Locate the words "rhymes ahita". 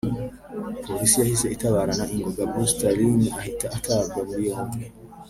2.97-3.65